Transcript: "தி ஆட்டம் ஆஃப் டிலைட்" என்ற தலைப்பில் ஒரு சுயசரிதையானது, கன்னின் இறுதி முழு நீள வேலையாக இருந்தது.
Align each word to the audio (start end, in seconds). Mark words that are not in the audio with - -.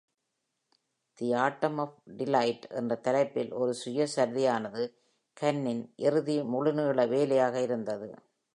"தி 1.19 1.33
ஆட்டம் 1.33 1.77
ஆஃப் 1.77 1.97
டிலைட்" 2.17 2.65
என்ற 2.71 2.95
தலைப்பில் 2.95 3.51
ஒரு 3.51 3.75
சுயசரிதையானது, 3.85 4.83
கன்னின் 5.37 5.83
இறுதி 5.95 6.43
முழு 6.43 6.73
நீள 6.73 7.05
வேலையாக 7.05 7.61
இருந்தது. 7.61 8.09